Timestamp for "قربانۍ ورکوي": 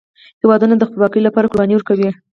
1.51-2.09